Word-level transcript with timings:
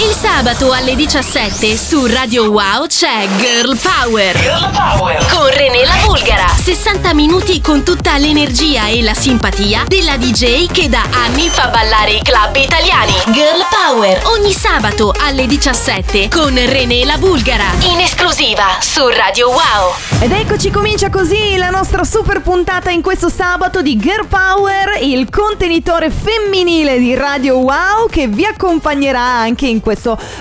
Il 0.00 0.14
sabato 0.14 0.70
alle 0.70 0.94
17 0.94 1.76
su 1.76 2.06
Radio 2.06 2.50
Wow 2.50 2.86
c'è 2.86 3.26
Girl 3.38 3.76
Power. 3.76 4.38
Girl 4.38 4.70
Power. 4.70 5.26
Con 5.26 5.50
René 5.50 5.84
la 5.84 5.96
Bulgara. 6.04 6.46
60 6.46 7.14
minuti 7.14 7.60
con 7.60 7.82
tutta 7.82 8.16
l'energia 8.16 8.86
e 8.86 9.02
la 9.02 9.14
simpatia 9.14 9.86
della 9.88 10.16
DJ 10.16 10.70
che 10.70 10.88
da 10.88 11.02
anni 11.10 11.48
fa 11.48 11.66
ballare 11.66 12.12
i 12.12 12.22
club 12.22 12.54
italiani. 12.54 13.10
Girl 13.32 13.66
Power. 13.68 14.22
Ogni 14.26 14.52
sabato 14.52 15.12
alle 15.18 15.48
17 15.48 16.28
con 16.28 16.54
René 16.54 17.04
la 17.04 17.18
Bulgara. 17.18 17.64
In 17.90 17.98
esclusiva 17.98 18.78
su 18.78 19.04
Radio 19.08 19.48
Wow. 19.48 19.94
Ed 20.20 20.30
eccoci, 20.30 20.70
comincia 20.70 21.10
così 21.10 21.56
la 21.56 21.70
nostra 21.70 22.04
super 22.04 22.40
puntata 22.42 22.90
in 22.90 23.02
questo 23.02 23.28
sabato 23.28 23.82
di 23.82 23.96
Girl 23.96 24.26
Power, 24.26 24.98
il 25.00 25.28
contenitore 25.28 26.10
femminile 26.10 26.98
di 27.00 27.16
Radio 27.16 27.56
Wow 27.56 28.08
che 28.08 28.28
vi 28.28 28.44
accompagnerà 28.44 29.20
anche 29.20 29.66
in 29.66 29.80
questo 29.80 29.86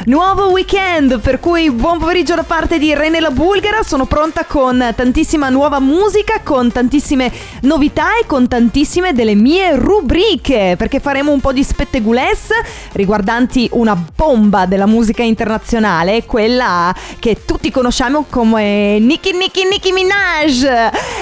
nuovo 0.05 0.49
weekend. 0.49 1.19
Per 1.19 1.39
cui 1.39 1.69
buon 1.71 1.99
pomeriggio 1.99 2.35
da 2.35 2.43
parte 2.43 2.77
di 2.77 2.93
Rene 2.93 3.19
la 3.19 3.31
Bulgara, 3.31 3.83
sono 3.83 4.05
pronta 4.05 4.45
con 4.45 4.93
tantissima 4.95 5.49
nuova 5.49 5.79
musica, 5.79 6.41
con 6.43 6.71
tantissime 6.71 7.31
novità 7.61 8.17
e 8.21 8.25
con 8.25 8.47
tantissime 8.47 9.13
delle 9.13 9.35
mie 9.35 9.75
rubriche, 9.75 10.75
perché 10.77 10.99
faremo 10.99 11.31
un 11.31 11.39
po' 11.39 11.53
di 11.53 11.63
spettegulesse 11.63 12.55
riguardanti 12.93 13.69
una 13.73 13.95
bomba 14.15 14.65
della 14.65 14.85
musica 14.85 15.23
internazionale, 15.23 16.25
quella 16.25 16.93
che 17.19 17.45
tutti 17.45 17.71
conosciamo 17.71 18.25
come 18.29 18.99
Nicki 18.99 19.33
Nicki 19.33 19.67
Nicki 19.69 19.91
Minaj. 19.91 20.63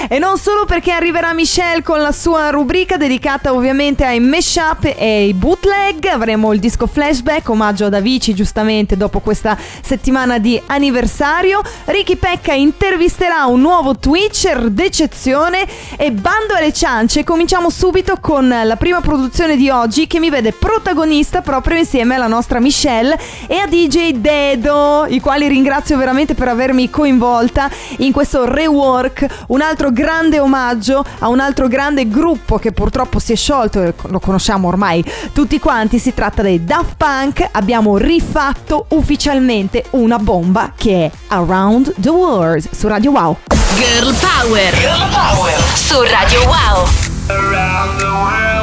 E 0.08 0.18
non 0.18 0.38
solo 0.38 0.64
perché 0.64 0.92
arriverà 0.92 1.32
Michelle 1.32 1.82
con 1.82 2.00
la 2.00 2.12
sua 2.12 2.50
rubrica 2.50 2.96
dedicata 2.96 3.52
ovviamente 3.52 4.04
ai 4.04 4.20
mashup 4.20 4.84
e 4.84 4.94
ai 4.98 5.34
bootleg, 5.34 6.06
avremo 6.06 6.52
il 6.52 6.60
disco 6.60 6.86
flashback, 6.86 7.48
omaggio 7.48 7.86
ad 7.86 7.94
Avicii 8.16 8.34
giustamente 8.34 8.96
dopo 8.96 9.20
questa 9.20 9.58
settimana 9.82 10.38
di 10.38 10.60
anniversario. 10.66 11.60
Ricky 11.84 12.16
Pecca 12.16 12.54
intervisterà 12.54 13.44
un 13.44 13.60
nuovo 13.60 13.98
Twitcher 13.98 14.70
d'eccezione 14.70 15.66
e 15.96 16.12
bando 16.12 16.54
alle 16.54 16.72
ciance, 16.72 17.24
cominciamo 17.24 17.68
subito 17.68 18.16
con 18.18 18.48
la 18.48 18.76
prima 18.76 19.02
produzione 19.02 19.56
di 19.56 19.68
oggi 19.68 20.06
che 20.06 20.18
mi 20.18 20.30
vede 20.30 20.52
protagonista 20.52 21.42
proprio 21.42 21.76
insieme 21.76 22.14
alla 22.14 22.26
nostra 22.26 22.58
Michelle 22.58 23.18
e 23.46 23.56
a 23.58 23.66
DJ 23.66 24.12
Dedo, 24.12 25.04
i 25.06 25.20
quali 25.20 25.46
ringrazio 25.46 25.98
veramente 25.98 26.32
per 26.34 26.48
avermi 26.48 26.88
coinvolta 26.88 27.68
in 27.98 28.12
questo 28.12 28.46
rework, 28.46 29.44
un 29.48 29.60
altro 29.60 29.90
grande 29.92 30.40
omaggio 30.40 31.04
a 31.18 31.28
un 31.28 31.40
altro 31.40 31.68
grande 31.68 32.08
gruppo 32.08 32.56
che 32.56 32.72
purtroppo 32.72 33.18
si 33.18 33.32
è 33.32 33.36
sciolto 33.36 33.92
lo 34.06 34.20
conosciamo 34.20 34.68
ormai 34.68 35.04
tutti 35.34 35.58
quanti, 35.58 35.98
si 35.98 36.14
tratta 36.14 36.40
dei 36.40 36.64
Daft 36.64 36.94
Punk, 36.96 37.46
abbiamo 37.52 37.98
rifatto 38.06 38.86
ufficialmente 38.90 39.86
una 39.90 40.18
bomba 40.18 40.72
che 40.76 41.06
è 41.06 41.10
Around 41.34 41.94
the 41.98 42.08
World 42.08 42.68
su 42.70 42.86
Radio 42.86 43.10
Wow. 43.10 43.36
Girl 43.74 44.14
Power. 44.14 44.72
Girl 44.78 45.08
Power. 45.10 45.54
Su 45.74 46.00
Radio 46.02 46.38
Wow. 46.44 46.86
Around 47.26 47.98
the 47.98 48.04
world, 48.04 48.55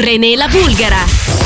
René 0.00 0.34
la 0.34 0.48
Bulgara. 0.48 1.39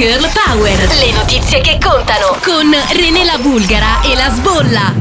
Girl 0.00 0.26
Power. 0.32 0.78
Le 0.98 1.12
notizie 1.12 1.60
che 1.60 1.76
contano 1.78 2.38
con 2.42 2.74
René 2.96 3.22
la 3.22 3.36
Bulgara 3.38 4.00
e 4.00 4.16
la 4.16 4.30
Sbolla. 4.34 4.94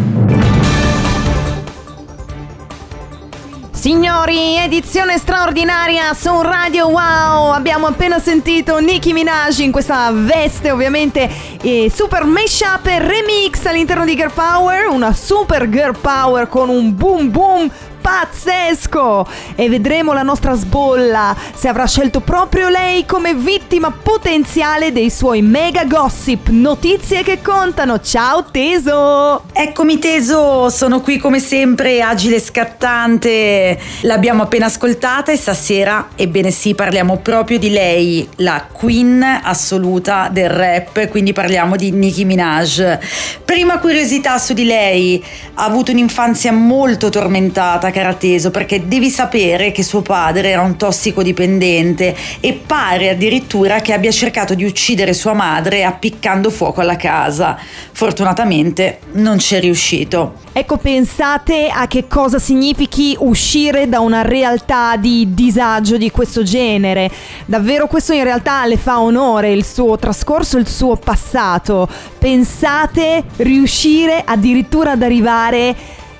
Signori, 3.71 4.57
edizione 4.57 5.17
straordinaria 5.17 6.13
su 6.13 6.41
Radio 6.41 6.87
Wow. 6.87 7.51
Abbiamo 7.53 7.87
appena 7.87 8.19
sentito 8.19 8.77
Nicki 8.79 9.13
Minaj 9.13 9.59
in 9.59 9.71
questa 9.71 10.11
veste, 10.11 10.69
ovviamente 10.69 11.29
eh, 11.61 11.89
super 11.89 12.25
mashup 12.25 12.85
e 12.87 12.99
remix 12.99 13.65
all'interno 13.67 14.03
di 14.03 14.15
Girl 14.17 14.33
Power. 14.33 14.87
Una 14.89 15.13
super 15.13 15.69
Girl 15.69 15.97
Power 15.97 16.49
con 16.49 16.67
un 16.67 16.93
boom 16.93 17.31
boom 17.31 17.71
pazzesco! 18.09 19.27
E 19.53 19.69
vedremo 19.69 20.13
la 20.13 20.23
nostra 20.23 20.55
sbolla 20.55 21.35
se 21.53 21.67
avrà 21.67 21.85
scelto 21.85 22.21
proprio 22.21 22.67
lei 22.67 23.05
come 23.05 23.35
vittima 23.35 23.91
potenziale 23.91 24.91
dei 24.91 25.11
suoi 25.11 25.43
mega 25.43 25.85
gossip. 25.85 26.47
Notizie 26.49 27.21
che 27.21 27.39
contano. 27.43 27.99
Ciao 27.99 28.45
Teso! 28.49 29.43
Eccomi 29.53 29.99
Teso, 29.99 30.69
sono 30.71 31.01
qui 31.01 31.17
come 31.17 31.39
sempre, 31.39 32.01
agile 32.01 32.37
e 32.37 32.41
scattante. 32.41 33.79
L'abbiamo 34.01 34.41
appena 34.41 34.65
ascoltata 34.65 35.31
e 35.31 35.37
stasera, 35.37 36.09
ebbene 36.15 36.49
sì, 36.49 36.73
parliamo 36.73 37.17
proprio 37.17 37.59
di 37.59 37.69
lei, 37.69 38.27
la 38.37 38.65
queen 38.71 39.23
assoluta 39.43 40.29
del 40.31 40.49
rap, 40.49 41.09
quindi 41.09 41.31
parliamo 41.31 41.75
di 41.75 41.91
Nicki 41.91 42.25
Minaj. 42.25 42.97
Prima 43.45 43.77
curiosità 43.77 44.37
su 44.39 44.53
di 44.53 44.65
lei, 44.65 45.23
ha 45.55 45.65
avuto 45.65 45.91
un'infanzia 45.91 46.51
molto 46.51 47.09
tormentata, 47.09 47.91
cara 47.99 48.13
Teso, 48.13 48.49
perché 48.49 48.87
devi 48.87 49.09
sapere 49.09 49.71
che 49.71 49.83
suo 49.83 50.01
padre 50.01 50.49
era 50.49 50.61
un 50.61 50.77
tossicodipendente 50.77 52.15
e 52.39 52.53
pare 52.53 53.09
addirittura 53.09 53.81
che 53.81 53.91
abbia 53.93 54.11
cercato 54.11 54.53
di 54.53 54.63
uccidere 54.63 55.13
sua 55.13 55.33
madre 55.33 55.83
appiccando 55.83 56.49
fuoco 56.49 56.79
alla 56.79 56.95
casa. 56.95 57.57
Fortunatamente 57.91 58.99
non 59.13 59.37
ci 59.37 59.55
è 59.55 59.59
riuscito. 59.59 60.35
Ecco 60.53 60.77
pensate 60.77 61.69
a 61.69 61.87
che 61.87 62.07
cosa 62.07 62.39
significhi 62.39 63.15
uscire 63.19 63.87
da 63.87 63.99
una 63.99 64.21
realtà 64.21 64.95
di 64.95 65.33
disagio 65.33 65.97
di 65.97 66.09
questo 66.09 66.43
genere 66.43 67.09
davvero 67.45 67.87
questo 67.87 68.13
in 68.13 68.23
realtà 68.23 68.65
le 68.65 68.77
fa 68.77 68.99
onore 68.99 69.51
il 69.51 69.63
suo 69.63 69.97
trascorso 69.97 70.57
il 70.57 70.67
suo 70.67 70.95
passato 70.95 71.87
pensate 72.17 73.23
riuscire 73.37 74.23
addirittura 74.25 74.91
ad 74.91 75.03
arrivare 75.03 75.75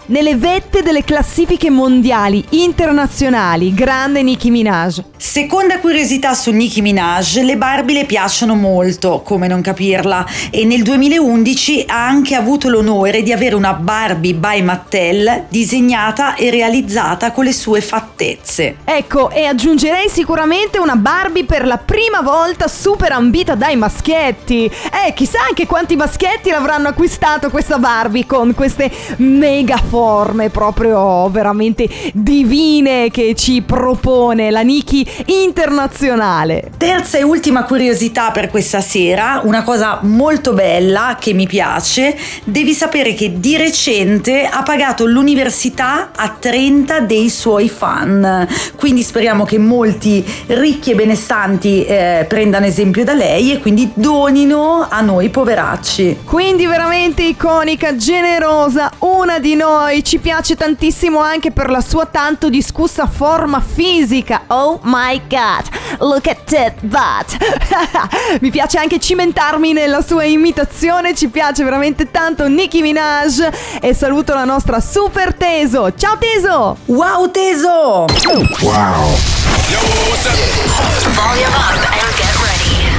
nelle 0.09 0.35
vette 0.35 0.81
delle 0.81 1.03
classifiche 1.03 1.69
mondiali 1.69 2.43
internazionali. 2.51 3.73
Grande 3.73 4.21
Nicki 4.23 4.49
Minaj. 4.49 5.01
Seconda 5.17 5.79
curiosità 5.79 6.33
su 6.33 6.51
Nicki 6.51 6.81
Minaj, 6.81 7.41
le 7.41 7.57
Barbie 7.57 7.99
le 7.99 8.05
piacciono 8.05 8.55
molto, 8.55 9.21
come 9.23 9.47
non 9.47 9.61
capirla, 9.61 10.25
e 10.49 10.65
nel 10.65 10.81
2011 10.81 11.85
ha 11.87 12.07
anche 12.07 12.35
avuto 12.35 12.69
l'onore 12.69 13.21
di 13.21 13.31
avere 13.31 13.55
una 13.55 13.73
Barbie 13.73 14.33
by 14.33 14.61
Mattel 14.61 15.45
disegnata 15.49 16.35
e 16.35 16.49
realizzata 16.49 17.31
con 17.31 17.43
le 17.43 17.53
sue 17.53 17.81
fattezze. 17.81 18.77
Ecco, 18.83 19.29
e 19.29 19.45
aggiungerei 19.45 20.09
sicuramente 20.09 20.79
una 20.79 20.95
Barbie 20.95 21.45
per 21.45 21.65
la 21.65 21.77
prima 21.77 22.21
volta 22.21 22.67
super 22.67 23.11
ambita 23.11 23.55
dai 23.55 23.75
maschietti. 23.75 24.65
Eh, 24.65 25.13
chissà 25.13 25.39
anche 25.47 25.67
quanti 25.67 25.95
maschietti 25.95 26.49
l'avranno 26.49 26.87
acquistato 26.87 27.49
questa 27.49 27.77
Barbie 27.77 28.25
con 28.25 28.53
queste 28.55 28.89
mega 29.17 29.77
forme 29.99 30.49
proprio 30.49 31.27
veramente 31.27 31.85
divine 32.13 33.09
che 33.11 33.35
ci 33.35 33.61
propone 33.61 34.49
la 34.49 34.61
Nicki 34.61 35.05
internazionale. 35.25 36.71
Terza 36.77 37.17
e 37.17 37.23
ultima 37.23 37.65
curiosità 37.65 38.31
per 38.31 38.49
questa 38.49 38.79
sera, 38.79 39.41
una 39.43 39.61
cosa 39.63 39.99
molto 40.03 40.53
bella 40.53 41.17
che 41.19 41.33
mi 41.33 41.47
piace, 41.47 42.17
devi 42.45 42.71
sapere 42.71 43.13
che 43.13 43.41
di 43.41 43.57
recente 43.57 44.45
ha 44.45 44.63
pagato 44.63 45.05
l'università 45.05 46.11
a 46.15 46.29
30 46.29 47.01
dei 47.01 47.29
suoi 47.29 47.67
fan, 47.67 48.47
quindi 48.77 49.03
speriamo 49.03 49.43
che 49.43 49.57
molti 49.57 50.23
ricchi 50.47 50.91
e 50.91 50.95
benestanti 50.95 51.83
eh, 51.83 52.25
prendano 52.25 52.67
esempio 52.67 53.03
da 53.03 53.13
lei 53.13 53.51
e 53.51 53.59
quindi 53.59 53.91
donino 53.95 54.87
a 54.89 55.01
noi 55.01 55.27
poveracci. 55.27 56.19
Quindi 56.23 56.65
veramente 56.67 57.23
iconica, 57.23 57.97
generosa, 57.97 58.89
una 58.99 59.39
di 59.39 59.55
noi. 59.55 59.87
Ci 59.89 60.19
piace 60.19 60.55
tantissimo 60.55 61.19
anche 61.19 61.51
per 61.51 61.69
la 61.69 61.81
sua 61.81 62.05
tanto 62.05 62.49
discussa 62.49 63.07
forma 63.07 63.59
fisica. 63.59 64.43
Oh 64.47 64.79
my 64.83 65.19
god, 65.27 65.67
look 65.99 66.27
at 66.27 66.43
that 66.45 66.73
butt. 66.81 67.37
Mi 68.39 68.51
piace 68.51 68.77
anche 68.77 68.99
cimentarmi 68.99 69.73
nella 69.73 70.01
sua 70.01 70.25
imitazione, 70.25 71.15
ci 71.15 71.29
piace 71.29 71.63
veramente 71.63 72.11
tanto 72.11 72.47
Nicki 72.47 72.81
Minaj 72.81 73.49
e 73.81 73.93
saluto 73.95 74.35
la 74.35 74.45
nostra 74.45 74.79
super 74.79 75.33
Teso. 75.33 75.91
Ciao 75.95 76.17
Teso! 76.19 76.77
Wow 76.85 77.31
Teso! 77.31 78.05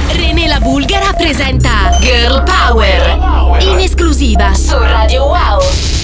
René 0.09 0.47
la 0.47 0.59
Bulgara 0.59 1.13
presenta 1.13 1.97
Girl 1.99 2.43
Power 2.43 3.59
in 3.61 3.79
esclusiva 3.79 4.53
su 4.53 4.77
Radio 4.77 5.23
Wow. 5.23 6.00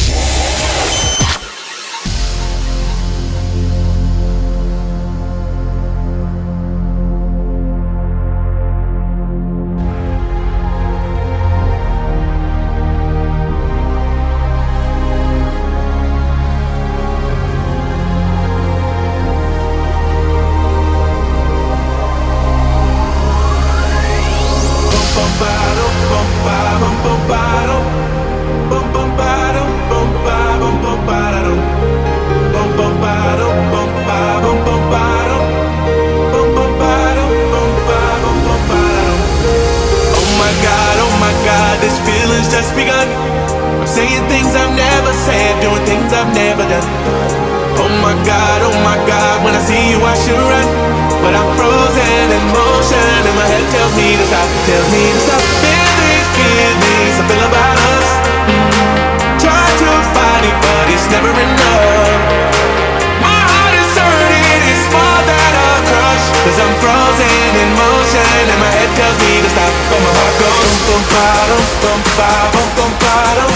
stop. 69.58 69.74
Come 69.90 70.06
on, 70.06 70.16
I 70.18 70.30
go. 70.38 70.50
Bum 70.62 70.82
bum 70.86 71.02
bottom, 71.10 71.64
bum 71.82 72.00
ba, 72.18 72.30
bum 72.54 72.68
bum 72.78 72.92
bottom, 73.02 73.52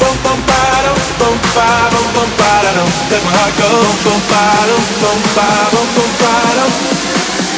bum 0.00 0.14
bum 0.24 0.38
bottom, 0.48 0.98
bum 1.18 1.36
ba, 1.54 1.68
bum 2.14 2.30
bottom. 2.38 2.88
Let 3.10 3.22
my 3.22 3.30
heart 3.34 3.54
go. 3.58 3.70
Bum 4.04 4.20
bottom, 4.30 4.82
bum 5.02 5.20
ba, 5.36 5.48
bum 5.72 5.86
bottom, 6.20 6.70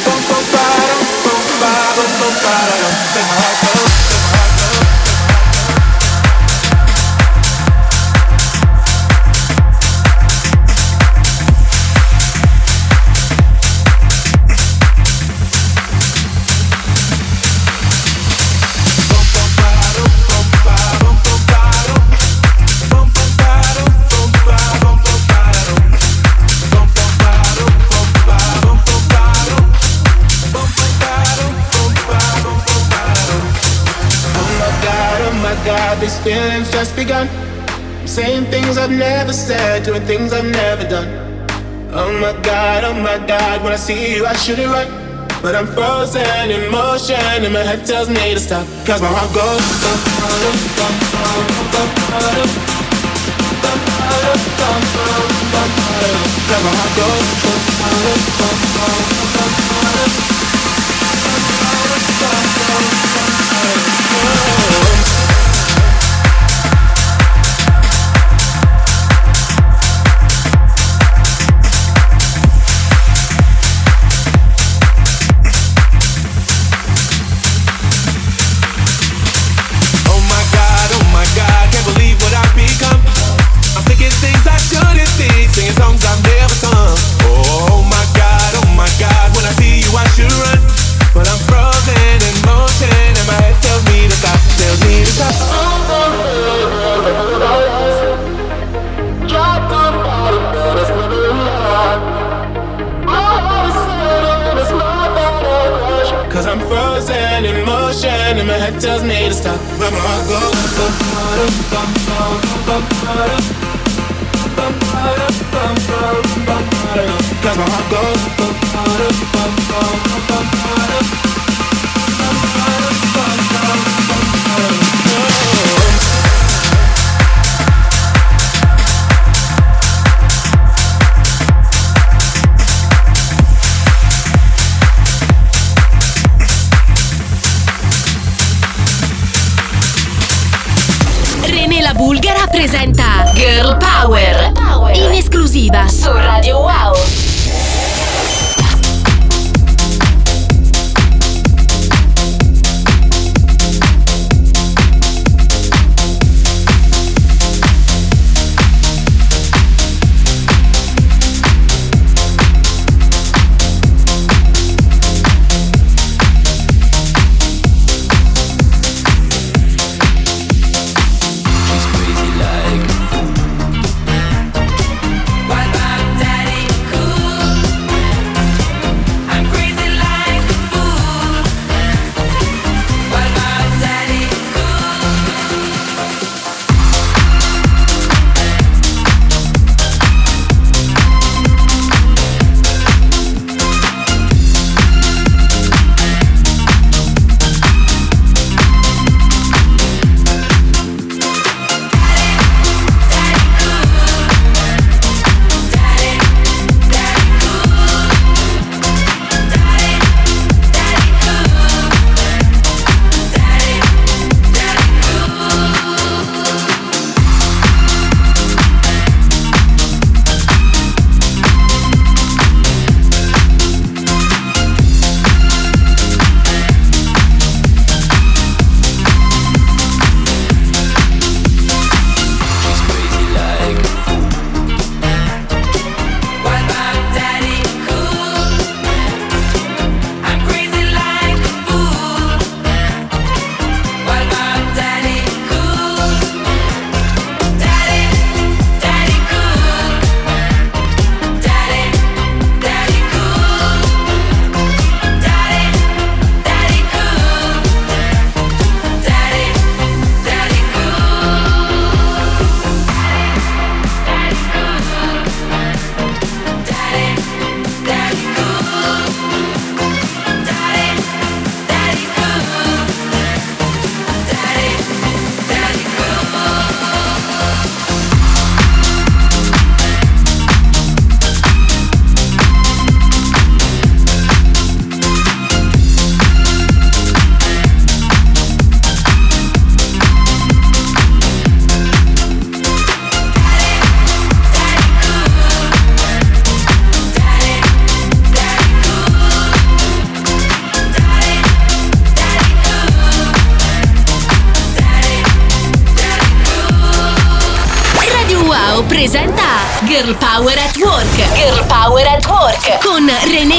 bum 0.05 0.19
bum 0.29 0.43
bottom, 0.53 1.01
bum 1.25 2.33
bottom. 2.41 2.93
Let 3.15 3.25
my 3.25 3.35
heart 3.41 3.57
go. 3.65 4.16
Saying 38.17 38.45
things 38.45 38.79
I've 38.79 38.89
never 38.89 39.31
said, 39.31 39.83
doing 39.83 40.01
things 40.01 40.33
I've 40.33 40.49
never 40.49 40.89
done. 40.89 41.09
Oh 41.93 42.11
my 42.19 42.33
god, 42.41 42.83
oh 42.83 42.95
my 42.95 43.19
god, 43.27 43.63
when 43.63 43.71
I 43.71 43.75
see 43.75 44.15
you, 44.15 44.25
I 44.25 44.33
should 44.33 44.57
it 44.57 44.65
right. 44.65 44.89
But 45.43 45.53
I'm 45.53 45.67
frozen 45.67 46.49
in 46.49 46.71
motion 46.71 47.15
and 47.45 47.53
my 47.53 47.61
head 47.61 47.85
tells 47.85 48.09
me 48.09 48.33
to 48.33 48.39
stop. 48.39 48.65
Cause 48.87 49.01
my 49.03 49.11
heart 49.17 49.31
goes. 49.37 49.61
Cause 56.49 56.63
my 56.63 56.71
heart 56.73 56.97
goes. 56.97 57.57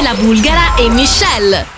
La 0.08 0.14
Bulgara 0.14 0.74
e 0.76 0.88
Michelle. 0.88 1.77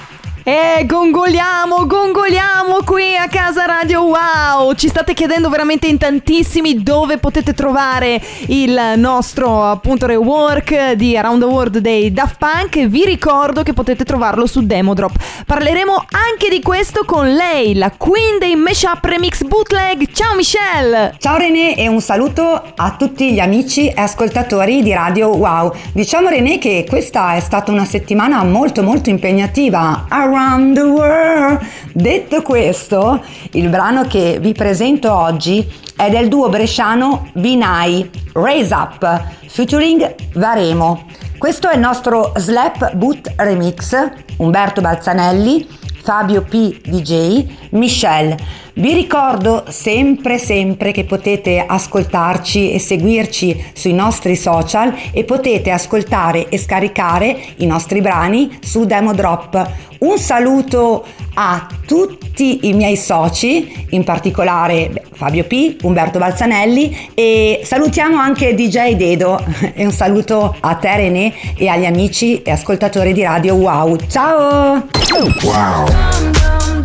Ci 4.80 4.88
state 4.88 5.12
chiedendo 5.12 5.50
veramente 5.50 5.88
in 5.88 5.98
tantissimi 5.98 6.82
dove 6.82 7.18
potete 7.18 7.52
trovare 7.52 8.18
il 8.46 8.94
nostro 8.96 9.62
appunto 9.66 10.06
rework 10.06 10.92
di 10.92 11.18
Around 11.18 11.42
the 11.42 11.46
World 11.46 11.78
dei 11.80 12.10
Daft 12.14 12.36
Punk. 12.38 12.86
Vi 12.86 13.04
ricordo 13.04 13.62
che 13.62 13.74
potete 13.74 14.04
trovarlo 14.04 14.46
su 14.46 14.64
Demodrop. 14.64 15.12
Parleremo 15.44 15.92
anche 15.92 16.48
di 16.48 16.62
questo 16.62 17.04
con 17.04 17.30
lei, 17.30 17.74
la 17.74 17.92
Queen 17.94 18.38
dei 18.38 18.56
Mashup 18.56 19.04
Remix 19.04 19.42
Bootleg. 19.42 20.10
Ciao 20.14 20.34
Michelle! 20.34 21.14
Ciao 21.18 21.36
René 21.36 21.76
e 21.76 21.86
un 21.86 22.00
saluto 22.00 22.72
a 22.74 22.96
tutti 22.98 23.34
gli 23.34 23.38
amici 23.38 23.88
e 23.88 24.00
ascoltatori 24.00 24.82
di 24.82 24.94
Radio 24.94 25.28
Wow. 25.36 25.74
Diciamo 25.92 26.30
René 26.30 26.56
che 26.56 26.86
questa 26.88 27.34
è 27.34 27.40
stata 27.40 27.70
una 27.70 27.84
settimana 27.84 28.42
molto 28.44 28.82
molto 28.82 29.10
impegnativa. 29.10 30.06
Around 30.08 30.74
the 30.74 30.80
World. 30.80 31.60
Detto 31.92 32.40
questo, 32.40 33.22
il 33.50 33.68
brano 33.68 34.06
che 34.06 34.38
vi 34.40 34.52
presento 34.52 34.68
oggi 35.12 35.68
è 35.96 36.08
del 36.10 36.28
duo 36.28 36.48
bresciano 36.48 37.30
Binai, 37.32 38.08
Raise 38.34 38.72
Up, 38.72 39.24
featuring 39.48 40.14
Varemo. 40.34 41.06
Questo 41.36 41.68
è 41.68 41.74
il 41.74 41.80
nostro 41.80 42.32
Slap 42.36 42.94
Boot 42.94 43.32
Remix, 43.36 43.96
Umberto 44.36 44.80
Balzanelli, 44.80 45.66
Fabio 46.02 46.42
P. 46.42 46.80
DJ, 46.82 47.46
Michelle. 47.70 48.36
Vi 48.74 48.92
ricordo 48.92 49.64
sempre 49.68 50.38
sempre 50.38 50.92
che 50.92 51.04
potete 51.04 51.64
ascoltarci 51.66 52.72
e 52.72 52.78
seguirci 52.78 53.70
sui 53.72 53.92
nostri 53.92 54.36
social 54.36 54.94
e 55.12 55.24
potete 55.24 55.70
ascoltare 55.70 56.48
e 56.48 56.58
scaricare 56.58 57.36
i 57.56 57.66
nostri 57.66 58.00
brani 58.00 58.58
su 58.60 58.84
Demo 58.84 59.12
Drop. 59.12 59.70
Un 60.00 60.16
saluto 60.18 61.04
a 61.34 61.66
tutti 61.86 62.68
i 62.68 62.72
miei 62.72 62.96
soci, 62.96 63.86
in 63.90 64.02
particolare 64.02 65.04
Fabio 65.12 65.44
P, 65.44 65.76
Umberto 65.82 66.18
Balzanelli 66.18 67.10
e 67.12 67.60
salutiamo 67.64 68.16
anche 68.16 68.54
DJ 68.54 68.94
Dedo 68.94 69.38
e 69.74 69.84
un 69.84 69.92
saluto 69.92 70.56
a 70.58 70.74
te 70.76 70.96
René 70.96 71.34
e 71.56 71.68
agli 71.68 71.84
amici 71.84 72.40
e 72.42 72.50
ascoltatori 72.50 73.12
di 73.12 73.22
Radio 73.22 73.54
Wow. 73.54 73.96
Ciao! 74.08 74.88
Rise 75.10 76.79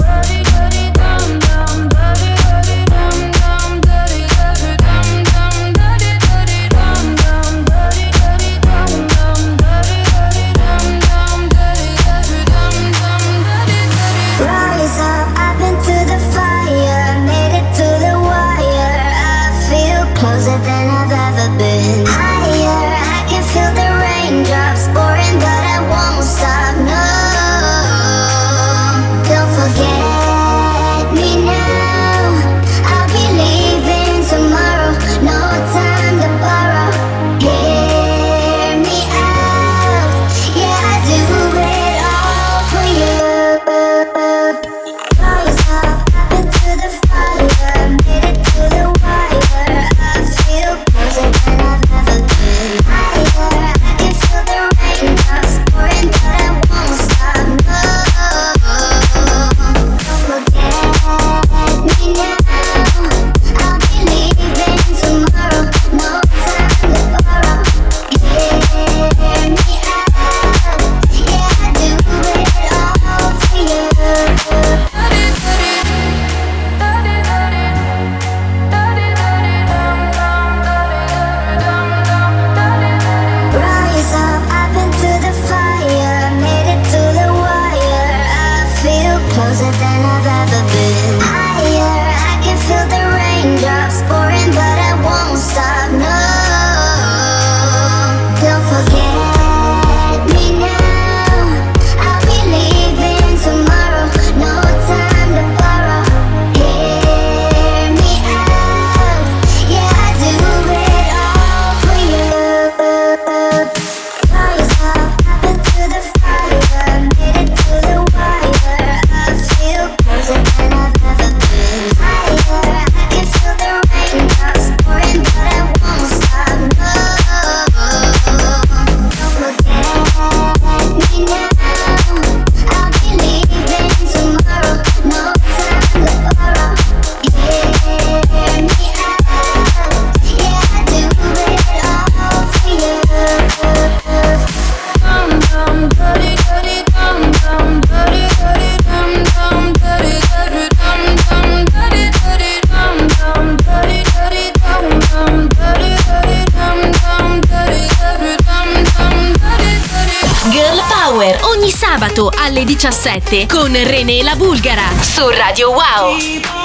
2017 162.75 163.47
con 163.47 163.73
René 163.73 164.21
La 164.21 164.35
Bulgara 164.35 164.91
su 165.01 165.29
Radio 165.29 165.71
Wow. 165.71 166.64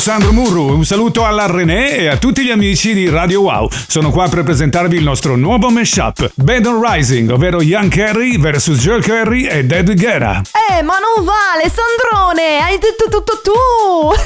Sandro 0.00 0.32
Murru, 0.32 0.68
un 0.68 0.86
saluto 0.86 1.26
alla 1.26 1.44
René 1.44 1.94
e 1.94 2.06
a 2.06 2.16
tutti 2.16 2.42
gli 2.42 2.50
amici 2.50 2.94
di 2.94 3.10
Radio 3.10 3.42
Wow. 3.42 3.68
Sono 3.86 4.10
qua 4.10 4.30
per 4.30 4.44
presentarvi 4.44 4.96
il 4.96 5.02
nostro 5.02 5.36
nuovo 5.36 5.68
mashup, 5.68 6.32
Bad 6.36 6.64
on 6.64 6.82
Rising, 6.82 7.28
ovvero 7.30 7.60
Ian 7.60 7.90
Carey 7.90 8.38
vs 8.38 8.70
Joe 8.78 9.02
Carey 9.02 9.44
e 9.44 9.66
David 9.66 10.00
Guerra. 10.00 10.40
Eh, 10.70 10.82
ma 10.82 10.94
non 10.94 11.22
vale, 11.22 11.70
Sandrone, 11.70 12.62
hai 12.62 12.78
detto 12.78 13.10
tutto 13.10 13.42
tu. 13.44 14.18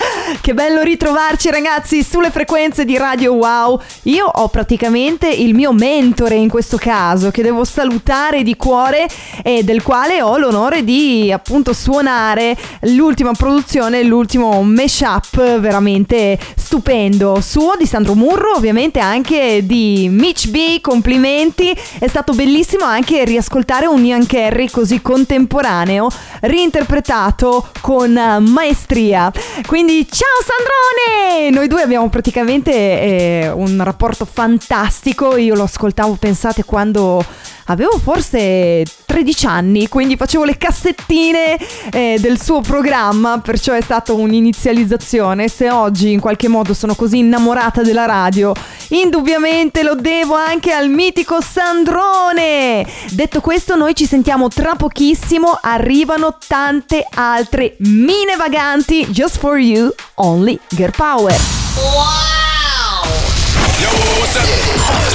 che 0.40 0.54
bello 0.54 0.82
ritrovarci 0.82 1.50
ragazzi 1.50 2.02
sulle 2.02 2.30
frequenze 2.30 2.84
di 2.84 2.96
Radio 2.96 3.34
Wow. 3.34 3.80
Io 4.04 4.26
ho 4.26 4.48
praticamente 4.48 5.28
il 5.28 5.54
mio 5.54 5.72
mentore 5.72 6.34
in 6.36 6.48
questo 6.48 6.76
caso 6.76 7.30
che 7.30 7.42
devo 7.42 7.64
salutare 7.64 8.42
di 8.42 8.56
cuore 8.56 9.06
e 9.42 9.62
del 9.62 9.82
quale 9.82 10.22
ho 10.22 10.36
l'onore 10.38 10.84
di 10.84 11.30
appunto 11.32 11.72
suonare 11.72 12.56
l'ultima 12.82 13.32
produzione, 13.32 14.02
l'ultimo 14.02 14.62
mashup 14.80 15.58
veramente 15.58 16.38
stupendo. 16.56 17.40
Suo 17.40 17.74
di 17.78 17.84
Sandro 17.84 18.14
Murro, 18.14 18.54
ovviamente 18.54 18.98
anche 18.98 19.60
di 19.64 20.08
Mitch 20.10 20.48
B, 20.48 20.80
complimenti. 20.80 21.76
È 21.98 22.06
stato 22.06 22.32
bellissimo 22.32 22.84
anche 22.84 23.24
riascoltare 23.24 23.86
un 23.86 24.02
Ian 24.02 24.26
Carey 24.26 24.70
così 24.70 25.02
contemporaneo, 25.02 26.08
reinterpretato 26.40 27.68
con 27.80 28.12
maestria. 28.12 29.30
Quindi 29.66 30.06
ciao 30.10 30.28
Sandrone! 30.42 31.50
Noi 31.50 31.68
due 31.68 31.82
abbiamo 31.82 32.08
praticamente 32.08 32.72
eh, 32.72 33.50
un 33.50 33.82
rapporto 33.82 34.24
fantastico. 34.24 35.36
Io 35.36 35.54
lo 35.54 35.64
ascoltavo, 35.64 36.14
pensate, 36.14 36.64
quando 36.64 37.22
avevo 37.66 37.98
forse 37.98 38.84
13 39.10 39.46
anni, 39.46 39.88
quindi 39.88 40.16
facevo 40.16 40.44
le 40.44 40.56
cassettine 40.56 41.58
eh, 41.90 42.16
del 42.20 42.40
suo 42.40 42.60
programma, 42.60 43.40
perciò 43.40 43.72
è 43.72 43.80
stata 43.80 44.12
un'inizializzazione. 44.12 45.48
Se 45.48 45.68
oggi 45.68 46.12
in 46.12 46.20
qualche 46.20 46.46
modo 46.46 46.74
sono 46.74 46.94
così 46.94 47.18
innamorata 47.18 47.82
della 47.82 48.06
radio, 48.06 48.52
indubbiamente 48.90 49.82
lo 49.82 49.96
devo 49.96 50.36
anche 50.36 50.70
al 50.70 50.88
mitico 50.88 51.40
Sandrone. 51.40 52.86
Detto 53.10 53.40
questo, 53.40 53.74
noi 53.74 53.96
ci 53.96 54.06
sentiamo 54.06 54.46
tra 54.46 54.76
pochissimo, 54.76 55.58
arrivano 55.60 56.38
tante 56.46 57.04
altre 57.12 57.74
mine 57.78 58.36
vaganti 58.36 59.08
just 59.10 59.38
for 59.38 59.58
you, 59.58 59.92
only 60.14 60.56
girl 60.68 60.92
power. 60.96 61.34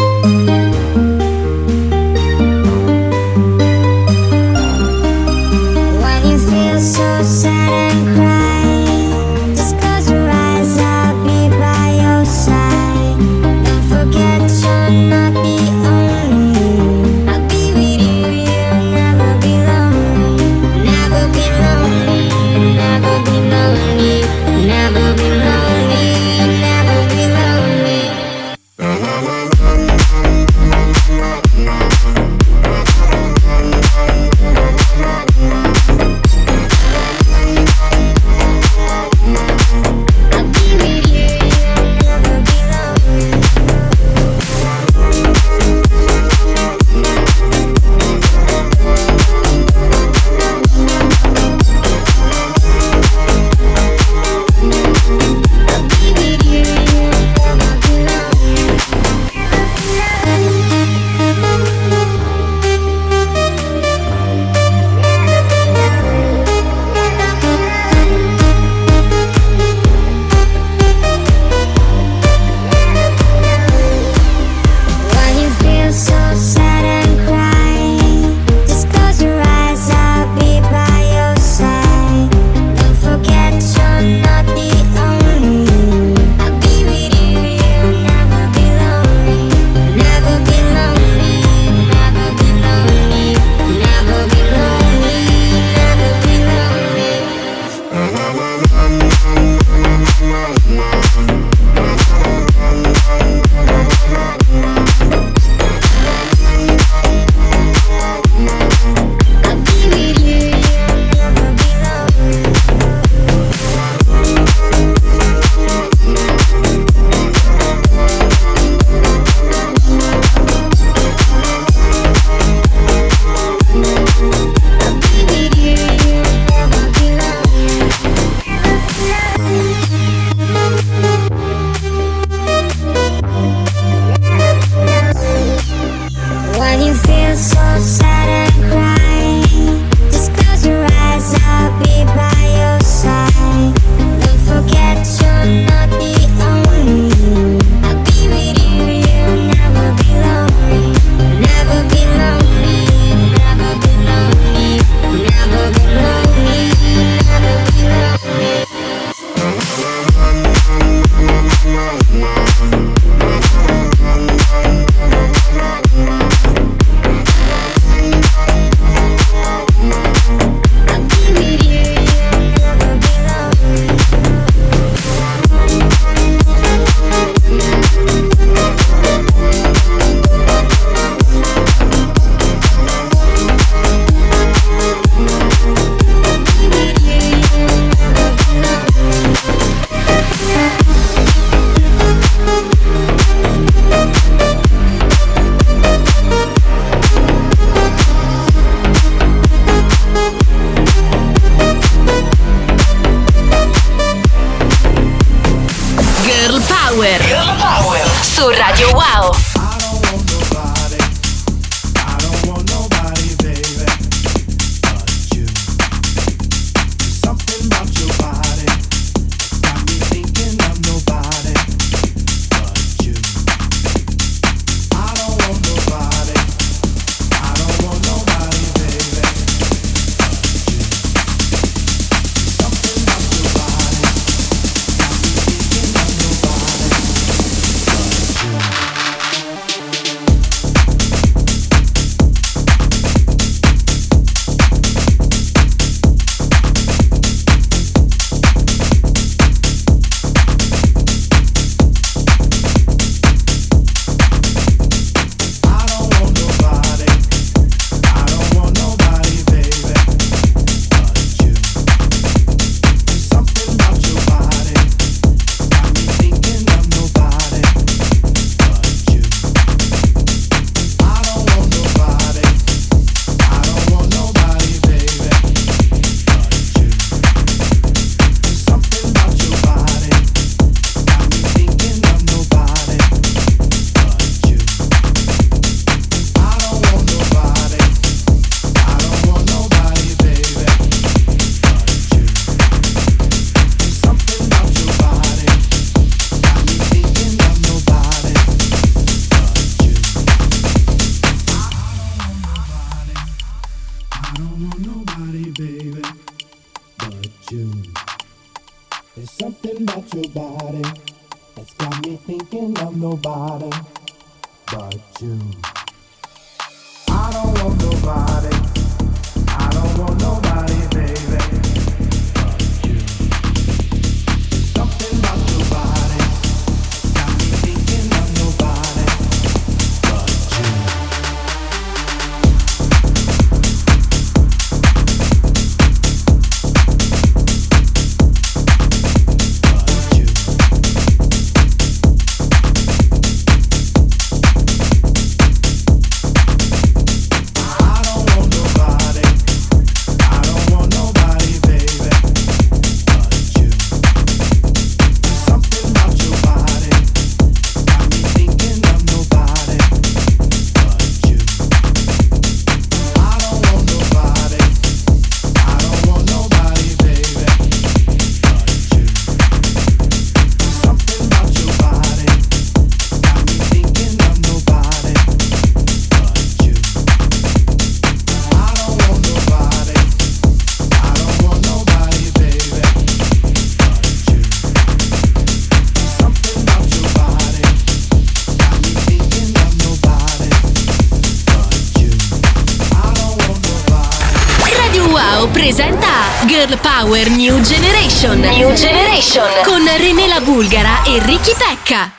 Bulgara 400.61 401.03
e 401.07 401.17
Ricky 401.25 401.55
Pecca. 401.57 402.11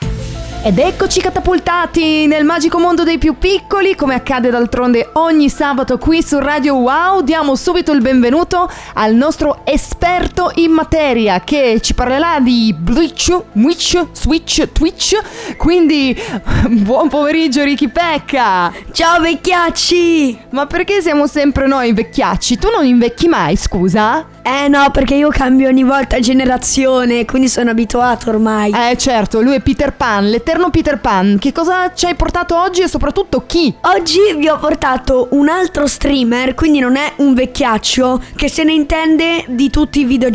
Ed 0.65 0.77
eccoci 0.77 1.21
catapultati 1.21 2.25
nel 2.25 2.43
magico 2.43 2.77
mondo 2.77 3.03
dei 3.05 3.17
più 3.17 3.37
piccoli, 3.37 3.95
come 3.95 4.15
accade 4.15 4.49
d'altronde 4.49 5.11
ogni 5.13 5.49
sabato 5.49 5.97
qui 5.97 6.21
su 6.21 6.39
Radio 6.39 6.75
Wow. 6.75 7.21
Diamo 7.21 7.55
subito 7.55 7.93
il 7.93 8.01
benvenuto 8.01 8.69
al 8.95 9.13
nostro 9.13 9.65
esperto 9.65 10.32
in 10.55 10.71
materia 10.71 11.41
che 11.41 11.79
ci 11.81 11.93
parlerà 11.93 12.39
di 12.39 12.75
Bleach, 12.77 13.43
Mwitch, 13.53 14.07
Switch, 14.11 14.71
Twitch. 14.71 15.55
Quindi, 15.55 16.15
buon 16.69 17.09
pomeriggio 17.09 17.63
Ricky 17.63 17.89
Pecca! 17.89 18.71
Ciao 18.91 19.21
vecchiacci! 19.21 20.39
Ma 20.49 20.65
perché 20.65 21.01
siamo 21.01 21.27
sempre 21.27 21.67
noi 21.67 21.93
vecchiacci? 21.93 22.57
Tu 22.57 22.69
non 22.69 22.85
invecchi 22.85 23.27
mai, 23.27 23.55
scusa? 23.55 24.27
Eh 24.45 24.67
no, 24.67 24.89
perché 24.91 25.15
io 25.15 25.29
cambio 25.29 25.69
ogni 25.69 25.83
volta 25.83 26.19
generazione, 26.19 27.23
quindi 27.23 27.47
sono 27.47 27.69
abituato 27.69 28.29
ormai. 28.29 28.73
Eh 28.73 28.97
certo, 28.97 29.39
lui 29.41 29.55
è 29.55 29.61
Peter 29.61 29.93
Pan, 29.93 30.29
l'eterno 30.29 30.69
Peter 30.69 30.99
Pan. 30.99 31.37
Che 31.39 31.53
cosa 31.53 31.93
ci 31.93 32.07
hai 32.07 32.15
portato 32.15 32.59
oggi 32.59 32.81
e 32.81 32.89
soprattutto 32.89 33.45
chi? 33.45 33.73
Oggi 33.83 34.19
vi 34.35 34.49
ho 34.49 34.57
portato 34.57 35.29
un 35.31 35.47
altro 35.47 35.87
streamer, 35.87 36.55
quindi 36.55 36.79
non 36.79 36.97
è 36.97 37.13
un 37.17 37.33
vecchiaccio, 37.33 38.21
che 38.35 38.49
se 38.49 38.65
ne 38.65 38.73
intende 38.73 39.45
di 39.47 39.69
tutti 39.69 40.01
i 40.01 40.03
videogiochi. 40.03 40.32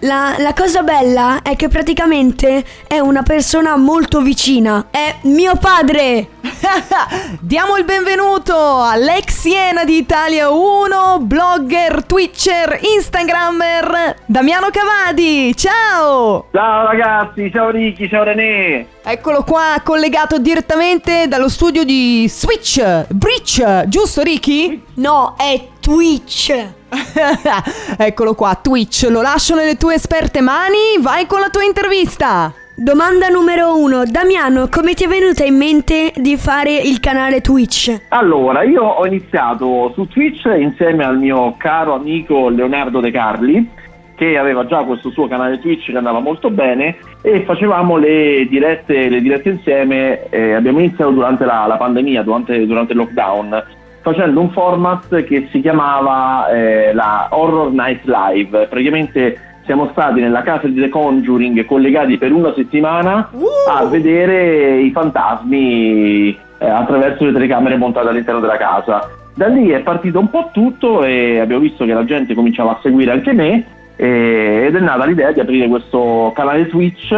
La, 0.00 0.34
la 0.38 0.52
cosa 0.52 0.82
bella 0.82 1.42
è 1.42 1.54
che 1.54 1.68
praticamente 1.68 2.64
è 2.88 2.98
una 2.98 3.22
persona 3.22 3.76
molto 3.76 4.20
vicina. 4.20 4.88
È 4.90 5.18
mio 5.22 5.54
padre! 5.54 6.28
Diamo 7.40 7.76
il 7.76 7.84
benvenuto 7.84 8.82
all'ex 8.82 9.44
Iena 9.44 9.84
di 9.84 9.96
Italia 9.96 10.50
1, 10.50 11.20
blogger, 11.20 12.04
twitcher, 12.04 12.78
instagrammer, 12.82 14.16
Damiano 14.26 14.68
Cavadi. 14.70 15.54
Ciao! 15.56 16.48
Ciao 16.52 16.86
ragazzi, 16.86 17.50
ciao 17.50 17.70
Ricky, 17.70 18.08
ciao 18.08 18.22
René. 18.22 18.86
Eccolo 19.02 19.42
qua, 19.44 19.80
collegato 19.82 20.38
direttamente 20.38 21.26
dallo 21.28 21.48
studio 21.48 21.84
di 21.84 22.28
Switch, 22.28 23.06
Breach, 23.08 23.86
giusto 23.86 24.22
Ricky? 24.22 24.82
No, 24.94 25.34
è 25.38 25.68
Twitch! 25.80 26.52
Eccolo 27.96 28.34
qua, 28.34 28.58
Twitch, 28.60 29.06
lo 29.08 29.22
lascio 29.22 29.54
nelle 29.54 29.76
tue 29.76 29.94
esperte 29.94 30.42
mani, 30.42 30.98
vai 31.00 31.26
con 31.26 31.40
la 31.40 31.48
tua 31.48 31.64
intervista! 31.64 32.52
Domanda 32.80 33.26
numero 33.26 33.76
uno. 33.76 34.04
Damiano, 34.04 34.68
come 34.70 34.94
ti 34.94 35.02
è 35.02 35.08
venuta 35.08 35.42
in 35.42 35.56
mente 35.56 36.12
di 36.14 36.36
fare 36.36 36.76
il 36.76 37.00
canale 37.00 37.40
Twitch? 37.40 38.02
Allora, 38.10 38.62
io 38.62 38.84
ho 38.84 39.04
iniziato 39.04 39.90
su 39.94 40.06
Twitch 40.06 40.44
insieme 40.56 41.04
al 41.04 41.18
mio 41.18 41.56
caro 41.58 41.94
amico 41.94 42.48
Leonardo 42.48 43.00
De 43.00 43.10
Carli, 43.10 43.68
che 44.14 44.38
aveva 44.38 44.64
già 44.66 44.84
questo 44.84 45.10
suo 45.10 45.26
canale 45.26 45.58
Twitch 45.58 45.90
che 45.90 45.96
andava 45.96 46.20
molto 46.20 46.50
bene 46.50 46.98
e 47.20 47.42
facevamo 47.42 47.96
le 47.96 48.46
dirette, 48.48 49.08
le 49.08 49.20
dirette 49.22 49.48
insieme. 49.48 50.28
eh, 50.30 50.52
abbiamo 50.52 50.78
iniziato 50.78 51.10
durante 51.10 51.44
la, 51.44 51.66
la 51.66 51.78
pandemia, 51.78 52.22
durante, 52.22 52.64
durante 52.64 52.92
il 52.92 52.98
lockdown, 52.98 53.64
facendo 54.02 54.40
un 54.40 54.52
format 54.52 55.24
che 55.24 55.48
si 55.50 55.60
chiamava 55.60 56.48
eh, 56.50 56.94
la 56.94 57.26
Horror 57.32 57.72
Night 57.72 58.04
Live. 58.04 58.68
Praticamente 58.68 59.46
siamo 59.68 59.90
stati 59.90 60.22
nella 60.22 60.40
casa 60.40 60.66
di 60.66 60.80
The 60.80 60.88
Conjuring 60.88 61.66
collegati 61.66 62.16
per 62.16 62.32
una 62.32 62.54
settimana 62.54 63.28
a 63.68 63.84
vedere 63.84 64.80
i 64.80 64.90
fantasmi 64.92 66.30
eh, 66.56 66.66
attraverso 66.66 67.26
le 67.26 67.32
telecamere 67.32 67.76
montate 67.76 68.08
all'interno 68.08 68.40
della 68.40 68.56
casa. 68.56 69.10
Da 69.34 69.46
lì 69.48 69.68
è 69.68 69.80
partito 69.80 70.20
un 70.20 70.30
po' 70.30 70.48
tutto 70.54 71.04
e 71.04 71.38
abbiamo 71.38 71.60
visto 71.60 71.84
che 71.84 71.92
la 71.92 72.06
gente 72.06 72.32
cominciava 72.32 72.70
a 72.70 72.78
seguire 72.80 73.10
anche 73.10 73.34
me 73.34 73.66
eh, 73.96 74.64
ed 74.68 74.74
è 74.74 74.80
nata 74.80 75.04
l'idea 75.04 75.32
di 75.32 75.40
aprire 75.40 75.68
questo 75.68 76.32
canale 76.34 76.66
Twitch 76.66 77.14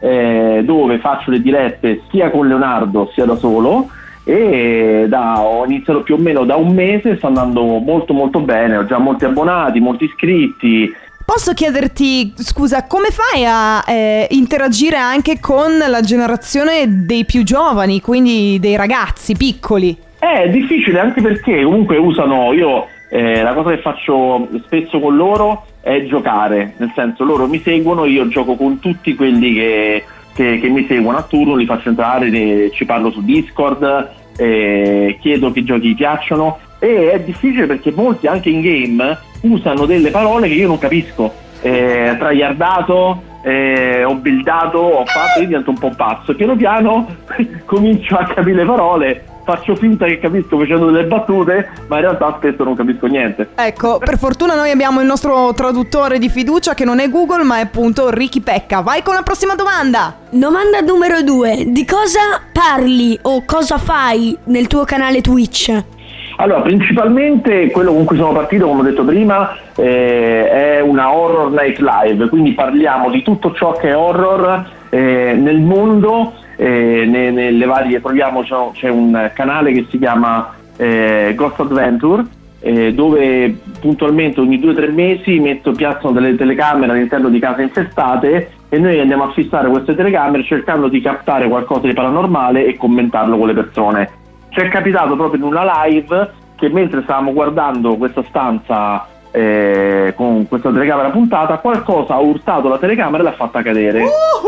eh, 0.00 0.62
dove 0.64 0.98
faccio 0.98 1.30
le 1.30 1.40
dirette 1.40 2.00
sia 2.10 2.30
con 2.30 2.48
Leonardo 2.48 3.10
sia 3.14 3.26
da 3.26 3.36
solo 3.36 3.88
e 4.24 5.06
da, 5.08 5.40
ho 5.40 5.64
iniziato 5.64 6.02
più 6.02 6.16
o 6.16 6.18
meno 6.18 6.44
da 6.44 6.56
un 6.56 6.74
mese, 6.74 7.16
sta 7.16 7.28
andando 7.28 7.62
molto 7.78 8.12
molto 8.12 8.40
bene, 8.40 8.76
ho 8.76 8.84
già 8.86 8.98
molti 8.98 9.24
abbonati, 9.24 9.80
molti 9.80 10.04
iscritti, 10.04 10.92
Posso 11.24 11.52
chiederti, 11.54 12.34
scusa, 12.36 12.86
come 12.86 13.08
fai 13.10 13.44
a 13.46 13.82
eh, 13.86 14.26
interagire 14.30 14.96
anche 14.96 15.38
con 15.40 15.78
la 15.78 16.00
generazione 16.00 17.04
dei 17.06 17.24
più 17.24 17.42
giovani, 17.42 18.00
quindi 18.00 18.58
dei 18.60 18.76
ragazzi 18.76 19.34
piccoli? 19.34 19.96
È 20.18 20.48
difficile 20.50 21.00
anche 21.00 21.20
perché 21.20 21.62
comunque 21.62 21.96
usano, 21.96 22.52
io 22.52 22.86
eh, 23.10 23.42
la 23.42 23.54
cosa 23.54 23.70
che 23.70 23.78
faccio 23.78 24.48
spesso 24.64 25.00
con 25.00 25.16
loro 25.16 25.66
è 25.80 26.04
giocare, 26.04 26.74
nel 26.76 26.92
senso 26.94 27.24
loro 27.24 27.46
mi 27.46 27.60
seguono, 27.62 28.04
io 28.04 28.28
gioco 28.28 28.54
con 28.56 28.78
tutti 28.78 29.14
quelli 29.14 29.54
che, 29.54 30.04
che- 30.34 30.58
che 30.60 30.68
mi 30.68 30.86
seguono 30.86 31.18
a 31.18 31.22
turno, 31.22 31.54
li 31.54 31.66
faccio 31.66 31.88
entrare, 31.88 32.70
ci 32.72 32.84
parlo 32.84 33.10
su 33.10 33.22
Discord, 33.22 34.10
eh, 34.36 35.18
chiedo 35.20 35.50
che 35.50 35.64
giochi 35.64 35.94
piacciono 35.94 36.58
e 36.82 37.12
è 37.12 37.20
difficile 37.20 37.66
perché 37.66 37.92
molti 37.92 38.26
anche 38.26 38.50
in 38.50 38.60
game 38.60 39.16
usano 39.42 39.86
delle 39.86 40.10
parole 40.10 40.48
che 40.48 40.54
io 40.54 40.66
non 40.66 40.78
capisco, 40.78 41.32
eh, 41.60 42.16
tragliardato, 42.18 43.22
eh, 43.42 44.02
ho 44.02 44.16
buildato, 44.16 44.78
ho 44.78 45.06
fatto, 45.06 45.38
io 45.38 45.46
divento 45.46 45.70
un 45.70 45.78
po' 45.78 45.92
pazzo, 45.96 46.34
piano 46.34 46.56
piano 46.56 47.06
comincio 47.66 48.16
a 48.16 48.24
capire 48.24 48.56
le 48.56 48.64
parole, 48.64 49.24
faccio 49.44 49.76
finta 49.76 50.06
che 50.06 50.18
capisco 50.18 50.58
facendo 50.58 50.90
delle 50.90 51.06
battute, 51.06 51.70
ma 51.86 51.96
in 51.96 52.02
realtà 52.02 52.34
spesso 52.38 52.64
non 52.64 52.74
capisco 52.74 53.06
niente. 53.06 53.50
Ecco, 53.54 53.98
per 53.98 54.18
fortuna 54.18 54.56
noi 54.56 54.72
abbiamo 54.72 55.00
il 55.00 55.06
nostro 55.06 55.54
traduttore 55.54 56.18
di 56.18 56.28
fiducia 56.28 56.74
che 56.74 56.84
non 56.84 56.98
è 56.98 57.08
Google 57.08 57.44
ma 57.44 57.58
è 57.58 57.60
appunto 57.60 58.10
Ricky 58.10 58.40
Pecca. 58.40 58.80
Vai 58.80 59.02
con 59.02 59.14
la 59.14 59.22
prossima 59.22 59.54
domanda! 59.54 60.16
Domanda 60.30 60.80
numero 60.80 61.22
due. 61.22 61.62
Di 61.64 61.84
cosa 61.84 62.40
parli 62.52 63.16
o 63.22 63.44
cosa 63.44 63.78
fai 63.78 64.36
nel 64.46 64.66
tuo 64.66 64.82
canale 64.82 65.20
Twitch? 65.20 66.00
Allora, 66.36 66.60
principalmente 66.62 67.70
quello 67.70 67.92
con 67.92 68.04
cui 68.04 68.16
sono 68.16 68.32
partito, 68.32 68.66
come 68.66 68.80
ho 68.80 68.84
detto 68.84 69.04
prima, 69.04 69.54
eh, 69.76 70.48
è 70.48 70.80
una 70.80 71.14
horror 71.14 71.50
night 71.50 71.78
live, 71.78 72.28
quindi 72.28 72.52
parliamo 72.52 73.10
di 73.10 73.22
tutto 73.22 73.52
ciò 73.52 73.72
che 73.72 73.90
è 73.90 73.96
horror 73.96 74.64
eh, 74.90 75.34
nel 75.38 75.60
mondo, 75.60 76.32
eh, 76.56 77.04
ne- 77.06 77.30
nelle 77.30 77.64
varie, 77.64 78.00
proviamo, 78.00 78.42
c'è 78.42 78.56
c'è 78.72 78.88
un 78.88 79.30
canale 79.34 79.72
che 79.72 79.86
si 79.90 79.98
chiama 79.98 80.54
eh, 80.76 81.32
Ghost 81.36 81.60
Adventure, 81.60 82.24
eh, 82.60 82.94
dove 82.94 83.56
puntualmente 83.80 84.40
ogni 84.40 84.58
due 84.58 84.70
o 84.70 84.74
tre 84.74 84.88
mesi 84.88 85.38
metto, 85.38 85.72
piazzano 85.72 86.12
delle 86.12 86.36
telecamere 86.36 86.92
all'interno 86.92 87.28
di 87.28 87.38
case 87.38 87.62
infestate 87.62 88.50
e 88.68 88.78
noi 88.78 89.00
andiamo 89.00 89.24
a 89.24 89.32
fissare 89.32 89.68
queste 89.68 89.94
telecamere 89.94 90.44
cercando 90.44 90.88
di 90.88 91.00
captare 91.00 91.48
qualcosa 91.48 91.86
di 91.86 91.92
paranormale 91.92 92.64
e 92.64 92.76
commentarlo 92.76 93.36
con 93.36 93.46
le 93.48 93.54
persone. 93.54 94.10
Ci 94.52 94.60
è 94.60 94.68
capitato 94.68 95.16
proprio 95.16 95.40
in 95.40 95.46
una 95.46 95.84
live 95.84 96.30
che 96.56 96.68
mentre 96.68 97.02
stavamo 97.02 97.32
guardando 97.32 97.96
questa 97.96 98.22
stanza 98.28 99.06
eh, 99.32 100.12
con 100.14 100.46
questa 100.46 100.70
telecamera 100.70 101.08
puntata, 101.08 101.56
qualcosa 101.56 102.14
ha 102.14 102.18
urtato 102.18 102.68
la 102.68 102.76
telecamera 102.78 103.22
e 103.22 103.26
l'ha 103.26 103.32
fatta 103.32 103.62
cadere. 103.62 104.04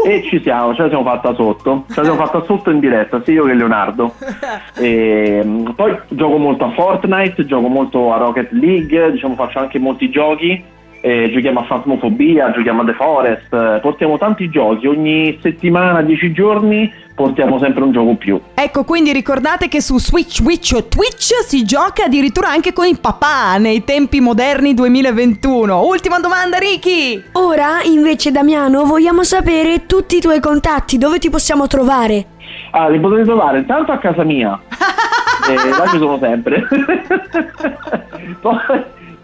E 0.07 0.23
ci 0.25 0.41
siamo, 0.43 0.75
ce 0.75 0.83
la 0.83 0.89
siamo 0.89 1.05
fatta 1.05 1.35
sotto. 1.35 1.85
Ce 1.89 1.95
la 1.97 2.03
siamo 2.03 2.23
fatta 2.23 2.45
sotto 2.45 2.71
in 2.71 2.81
diretta, 2.81 3.23
sia 3.25 3.33
io 3.33 3.45
che 3.45 3.55
Leonardo. 3.55 4.13
E, 4.77 5.41
mm, 5.43 5.71
poi 5.71 5.97
gioco 6.09 6.37
molto 6.37 6.65
a 6.65 6.71
Fortnite, 6.73 7.47
gioco 7.47 7.69
molto 7.69 8.13
a 8.13 8.19
Rocket 8.19 8.51
League, 8.53 9.13
diciamo 9.13 9.35
faccio 9.35 9.59
anche 9.61 9.79
molti 9.79 10.11
giochi. 10.11 10.63
Eh, 11.07 11.31
giochiamo 11.31 11.61
a 11.61 11.65
Phasmophobia, 11.65 12.51
giochiamo 12.53 12.81
a 12.81 12.85
The 12.87 12.95
Forest, 12.95 13.53
eh, 13.53 13.79
portiamo 13.83 14.17
tanti 14.17 14.49
giochi, 14.49 14.87
ogni 14.87 15.39
settimana, 15.43 16.01
10 16.01 16.33
giorni 16.33 16.91
portiamo 17.15 17.59
sempre 17.59 17.83
un 17.83 17.93
gioco 17.93 18.15
più. 18.15 18.41
Ecco, 18.55 18.85
quindi 18.85 19.13
ricordate 19.13 19.69
che 19.69 19.83
su 19.83 19.99
Switch, 19.99 20.41
Witch 20.43 20.73
o 20.75 20.85
Twitch 20.85 21.45
si 21.47 21.63
gioca 21.65 22.05
addirittura 22.05 22.49
anche 22.49 22.73
con 22.73 22.87
il 22.87 22.99
papà 23.01 23.59
nei 23.59 23.85
tempi 23.85 24.21
moderni 24.21 24.73
2021. 24.73 25.85
Ultima 25.85 26.21
domanda, 26.21 26.57
Ricky! 26.57 27.23
Ora, 27.33 27.83
invece, 27.85 28.31
Damiano, 28.31 28.85
vogliamo 28.85 29.25
sapere 29.25 29.85
tutti 29.85 30.17
i 30.17 30.21
tuoi 30.21 30.41
contatti, 30.41 30.97
dove 30.97 31.19
ti 31.19 31.29
possiamo 31.29 31.67
trovare? 31.67 32.29
Ah, 32.71 32.89
li 32.89 32.99
potete 32.99 33.25
trovare 33.25 33.59
intanto 33.59 33.93
a 33.93 33.99
casa 33.99 34.25
mia, 34.25 34.59
eh, 35.51 35.69
là 35.69 35.87
ci 35.89 35.99
sono 35.99 36.19
sempre. 36.19 36.67
poi, 38.41 38.57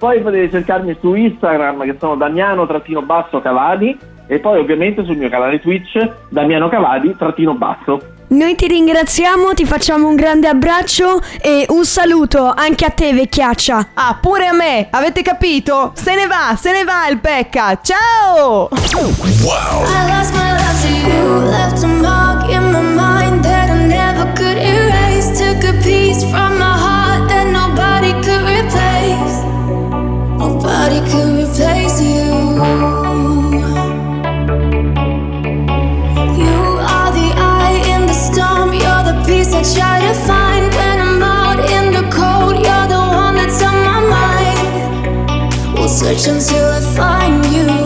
poi 0.01 0.23
potete 0.23 0.51
cercarmi 0.51 0.97
su 0.99 1.13
Instagram 1.13 1.85
che 1.85 1.95
sono 2.01 2.17
Damiano-Cavadi 2.17 3.99
e 4.27 4.39
poi 4.39 4.59
ovviamente 4.59 5.05
sul 5.05 5.19
mio 5.19 5.29
canale 5.29 5.61
Twitch 5.61 5.99
Damiano 6.31 6.71
Cavadi-Basso. 6.71 8.01
Noi 8.29 8.55
ti 8.55 8.67
ringraziamo, 8.67 9.53
ti 9.53 9.67
facciamo 9.67 10.09
un 10.09 10.15
grande 10.15 10.49
abbraccio 10.49 11.21
e 11.43 11.67
un 11.69 11.85
saluto 11.85 12.51
anche 12.51 12.87
a 12.87 12.91
te, 12.91 13.13
vecchiaccia. 13.13 13.89
Ah, 13.93 14.17
pure 14.19 14.47
a 14.47 14.55
me, 14.55 14.89
avete 14.91 15.21
capito? 15.21 15.91
Se 15.95 16.15
ne 16.15 16.27
va, 16.27 16.55
se 16.57 16.73
ne 16.73 16.85
va 16.85 17.07
il 17.09 17.19
Pecca. 17.19 17.79
Ciao! 17.83 18.69
I 18.73 18.87
Nobody 30.63 31.01
could 31.11 31.49
replace 31.49 32.03
you. 32.03 32.29
You 36.37 36.59
are 36.95 37.11
the 37.17 37.33
eye 37.35 37.83
in 37.89 38.07
the 38.07 38.13
storm, 38.13 38.75
you're 38.75 39.05
the 39.09 39.23
peace 39.27 39.55
I 39.55 39.63
try 39.63 40.01
to 40.07 40.13
find 40.29 40.67
when 40.75 41.01
I'm 41.01 41.23
out 41.23 41.61
in 41.61 41.95
the 41.95 42.03
cold. 42.15 42.57
You're 42.57 42.89
the 42.95 43.01
one 43.01 43.37
that's 43.37 43.63
on 43.63 43.79
my 43.89 44.01
mind. 44.17 45.79
We'll 45.79 45.89
search 45.89 46.29
until 46.29 46.67
I 46.69 46.81
find 46.95 47.47
you. 47.47 47.80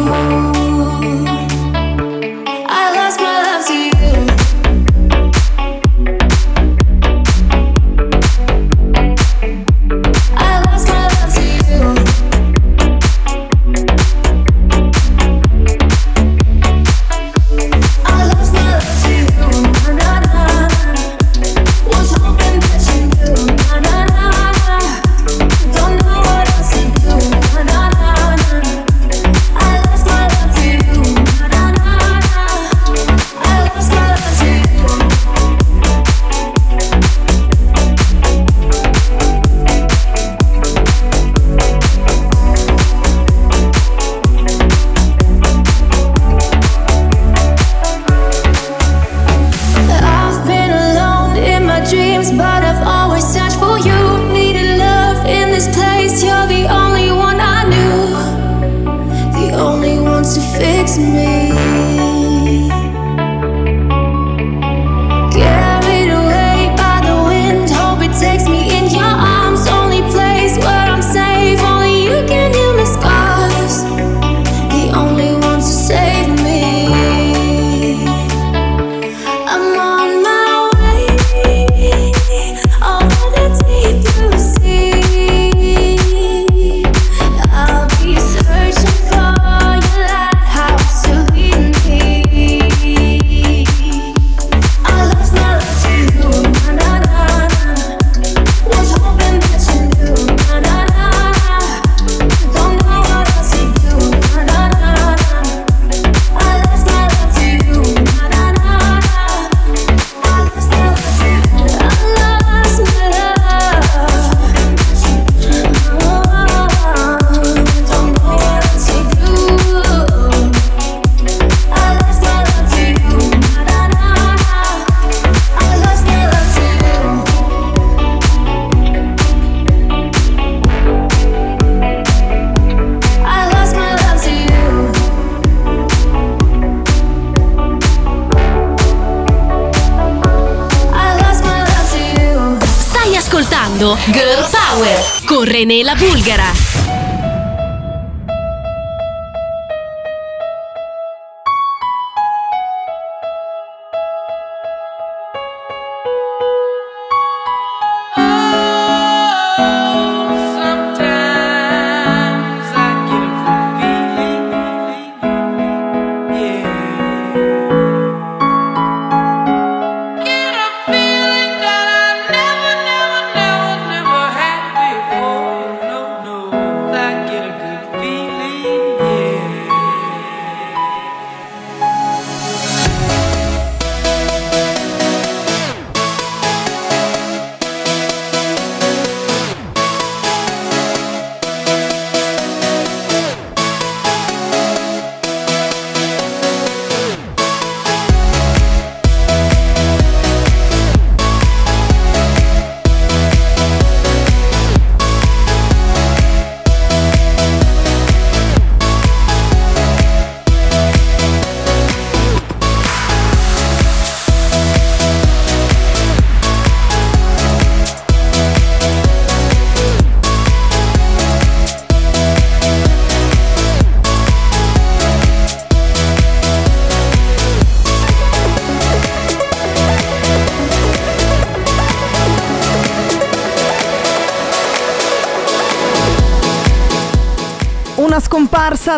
La 145.67 145.95
Bulgara. 145.95 146.54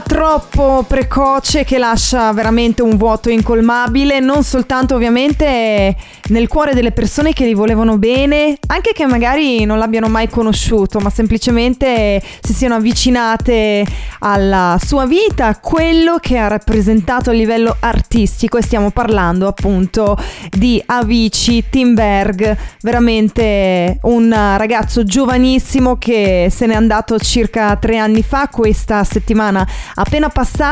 Scomparsa 0.01 0.46
precoce 0.83 1.65
che 1.65 1.79
lascia 1.79 2.33
veramente 2.33 2.83
un 2.83 2.97
vuoto 2.97 3.31
incolmabile, 3.31 4.19
non 4.19 4.43
soltanto 4.43 4.97
ovviamente 4.97 5.95
nel 6.29 6.49
cuore 6.49 6.75
delle 6.75 6.91
persone 6.91 7.33
che 7.33 7.47
gli 7.47 7.55
volevano 7.55 7.97
bene, 7.99 8.59
anche 8.67 8.93
che 8.93 9.07
magari 9.07 9.65
non 9.65 9.79
l'abbiano 9.79 10.09
mai 10.09 10.29
conosciuto, 10.29 10.99
ma 10.99 11.09
semplicemente 11.09 12.21
si 12.41 12.53
siano 12.53 12.75
avvicinate 12.75 13.87
alla 14.19 14.79
sua 14.85 15.07
vita, 15.07 15.47
a 15.47 15.59
quello 15.61 16.19
che 16.21 16.37
ha 16.37 16.49
rappresentato 16.49 17.31
a 17.31 17.33
livello 17.33 17.77
artistico 17.81 18.59
e 18.59 18.63
stiamo 18.63 18.91
parlando 18.91 19.47
appunto 19.47 20.19
di 20.51 20.83
Avicii 20.85 21.65
Timberg, 21.71 22.57
veramente 22.83 23.99
un 24.03 24.31
ragazzo 24.57 25.05
giovanissimo 25.05 25.97
che 25.97 26.49
se 26.51 26.67
n'è 26.67 26.75
andato 26.75 27.19
circa 27.19 27.77
tre 27.77 27.99
anni 27.99 28.23
fa, 28.23 28.49
questa 28.49 29.05
settimana 29.05 29.67
appena 29.95 30.29
passata 30.29 30.65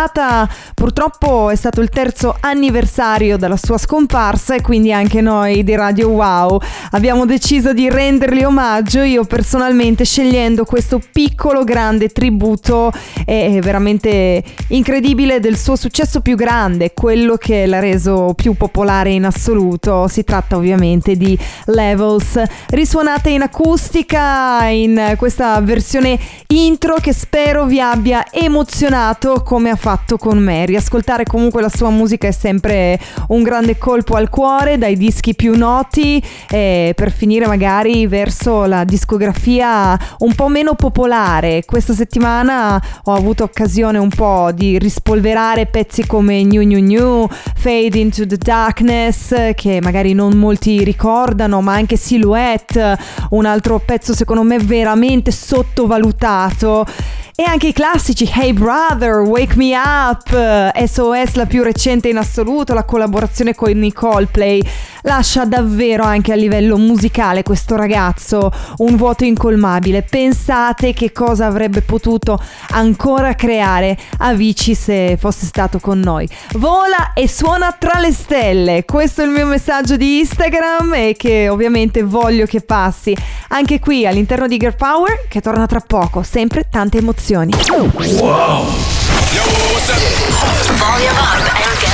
purtroppo 0.74 1.50
è 1.50 1.56
stato 1.56 1.80
il 1.80 1.88
terzo 1.88 2.36
anniversario 2.40 3.36
della 3.36 3.56
sua 3.56 3.78
scomparsa 3.78 4.54
e 4.54 4.60
quindi 4.60 4.92
anche 4.92 5.20
noi 5.20 5.62
di 5.62 5.74
Radio 5.74 6.08
Wow 6.08 6.60
abbiamo 6.90 7.26
deciso 7.26 7.72
di 7.72 7.88
rendergli 7.88 8.42
omaggio, 8.42 9.02
io 9.02 9.24
personalmente 9.24 10.04
scegliendo 10.04 10.64
questo 10.64 11.00
piccolo 11.12 11.64
grande 11.64 12.08
tributo 12.08 12.92
è 13.24 13.58
veramente 13.60 14.42
incredibile 14.68 15.40
del 15.40 15.56
suo 15.56 15.76
successo 15.76 16.20
più 16.20 16.36
grande, 16.36 16.92
quello 16.92 17.36
che 17.36 17.66
l'ha 17.66 17.78
reso 17.80 18.32
più 18.34 18.54
popolare 18.54 19.10
in 19.10 19.24
assoluto. 19.24 20.08
Si 20.08 20.24
tratta 20.24 20.56
ovviamente 20.56 21.16
di 21.16 21.38
Levels, 21.66 22.42
risuonate 22.68 23.30
in 23.30 23.42
acustica 23.42 24.66
in 24.68 25.14
questa 25.16 25.60
versione 25.60 26.18
intro 26.48 26.96
che 26.96 27.12
spero 27.12 27.64
vi 27.64 27.80
abbia 27.80 28.24
emozionato 28.30 29.42
come 29.44 29.70
ha 29.70 29.76
fatto 29.84 30.16
con 30.16 30.38
me. 30.38 30.64
Riascoltare 30.64 31.24
comunque 31.24 31.60
la 31.60 31.68
sua 31.68 31.90
musica 31.90 32.26
è 32.26 32.30
sempre 32.30 32.98
un 33.28 33.42
grande 33.42 33.76
colpo 33.76 34.14
al 34.14 34.30
cuore, 34.30 34.78
dai 34.78 34.96
dischi 34.96 35.34
più 35.34 35.58
noti 35.58 36.24
eh, 36.48 36.94
per 36.96 37.12
finire 37.12 37.46
magari 37.46 38.06
verso 38.06 38.64
la 38.64 38.84
discografia 38.84 39.94
un 40.20 40.34
po' 40.34 40.48
meno 40.48 40.74
popolare. 40.74 41.66
Questa 41.66 41.92
settimana 41.92 42.82
ho 43.02 43.12
avuto 43.12 43.44
occasione 43.44 43.98
un 43.98 44.08
po' 44.08 44.52
di 44.54 44.78
rispolverare 44.78 45.66
pezzi 45.66 46.06
come 46.06 46.42
New 46.44 46.62
New 46.62 46.80
New, 46.80 47.28
Fade 47.54 47.98
into 47.98 48.26
the 48.26 48.38
Darkness, 48.38 49.52
che 49.54 49.80
magari 49.82 50.14
non 50.14 50.34
molti 50.38 50.82
ricordano, 50.82 51.60
ma 51.60 51.74
anche 51.74 51.96
Silhouette, 51.96 52.96
un 53.32 53.44
altro 53.44 53.82
pezzo 53.84 54.14
secondo 54.14 54.44
me 54.44 54.56
veramente 54.56 55.30
sottovalutato. 55.30 56.86
E 57.36 57.42
anche 57.42 57.66
i 57.66 57.72
classici 57.72 58.30
Hey 58.32 58.52
Brother, 58.52 59.16
Wake 59.16 59.56
Me 59.56 59.76
Up, 59.76 60.30
SOS 60.86 61.34
la 61.34 61.46
più 61.46 61.64
recente 61.64 62.08
in 62.08 62.16
assoluto, 62.16 62.74
la 62.74 62.84
collaborazione 62.84 63.56
con 63.56 63.82
i 63.82 63.92
Coldplay, 63.92 64.64
lascia 65.04 65.44
davvero 65.44 66.04
anche 66.04 66.32
a 66.32 66.36
livello 66.36 66.76
musicale 66.76 67.42
questo 67.42 67.76
ragazzo 67.76 68.50
un 68.78 68.96
vuoto 68.96 69.24
incolmabile. 69.24 70.02
Pensate 70.02 70.92
che 70.92 71.12
cosa 71.12 71.46
avrebbe 71.46 71.80
potuto 71.80 72.38
ancora 72.70 73.34
creare 73.34 73.96
Avicii 74.18 74.74
se 74.74 75.16
fosse 75.18 75.46
stato 75.46 75.78
con 75.78 76.00
noi. 76.00 76.28
Vola 76.54 77.12
e 77.14 77.28
suona 77.28 77.74
tra 77.78 77.98
le 77.98 78.12
stelle, 78.12 78.84
questo 78.84 79.22
è 79.22 79.24
il 79.24 79.30
mio 79.30 79.46
messaggio 79.46 79.96
di 79.96 80.18
Instagram 80.18 80.94
e 80.94 81.14
che 81.16 81.48
ovviamente 81.48 82.02
voglio 82.02 82.46
che 82.46 82.60
passi 82.60 83.16
anche 83.48 83.78
qui 83.78 84.06
all'interno 84.06 84.46
di 84.46 84.56
Girl 84.56 84.76
Power 84.76 85.26
che 85.28 85.40
torna 85.40 85.66
tra 85.66 85.80
poco, 85.80 86.22
sempre 86.22 86.66
tante 86.68 86.98
emozioni. 86.98 87.52
René 91.54 91.93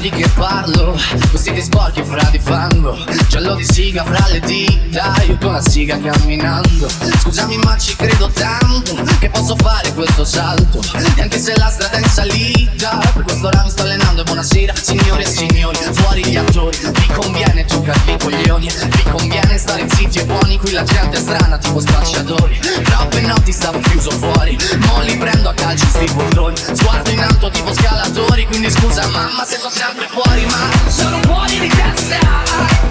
Di 0.00 0.10
che 0.10 0.28
parlo. 0.34 0.98
Vestiti 1.30 1.60
sporchi 1.60 2.02
fra 2.02 2.26
di 2.30 2.38
fango. 2.38 2.96
Giallo 3.28 3.54
di 3.54 3.64
siga 3.64 4.02
fra 4.04 4.26
le 4.28 4.40
dita. 4.40 5.12
Con 5.40 5.52
la 5.52 5.60
siga 5.60 5.98
camminando. 6.00 6.88
Scusami 7.20 7.56
ma 7.58 7.76
ci 7.76 7.94
credo 7.96 8.28
tanto 8.28 8.94
Che 9.18 9.28
posso 9.30 9.54
fare 9.56 9.92
questo 9.92 10.24
salto. 10.24 10.80
E 11.16 11.22
anche 11.22 11.38
se 11.38 11.54
la 11.56 11.68
strada 11.68 11.98
è 11.98 12.00
in 12.00 12.08
salita 12.08 12.98
Per 13.12 13.22
questo 13.22 13.46
ora 13.46 13.62
mi 13.62 13.70
sto 13.70 13.82
allenando. 13.82 14.22
E 14.22 14.24
buonasera 14.24 14.74
Signore 14.74 15.22
e 15.22 15.26
signori, 15.26 15.78
fuori 15.92 16.24
gli 16.24 16.36
attori. 16.36 16.76
Vi 16.78 17.06
conviene 17.14 17.64
toccarvi 17.64 18.12
i 18.12 18.18
coglioni. 18.18 18.68
Vi 18.68 19.02
conviene 19.10 19.58
stare 19.58 19.86
zitti 19.88 20.18
e 20.18 20.24
buoni. 20.24 20.58
Qui 20.58 20.70
la 20.72 20.82
gente 20.82 21.18
è 21.18 21.20
strana 21.20 21.58
tipo 21.58 21.78
spacciatori. 21.78 22.58
Troppe 22.84 23.20
notti 23.20 23.52
stavo 23.52 23.78
chiuso 23.80 24.10
fuori. 24.10 24.56
Mo 24.86 25.00
li 25.02 25.16
prendo 25.16 25.50
a 25.50 25.54
calci 25.54 25.86
sti 25.86 26.12
bottoni 26.14 26.56
Sguardo 26.56 27.10
in 27.10 27.20
alto 27.20 27.50
tipo 27.50 27.72
scalatori. 27.74 28.46
Quindi 28.46 28.70
scusa 28.70 29.06
mamma 29.08 29.44
se 29.44 29.56
sto 29.56 29.70
sempre 29.90 30.06
fuori 30.08 30.46
Ma 30.46 30.88
sono 30.88 31.20
fuori 31.22 31.58
di 31.58 31.68
testa 31.68 32.89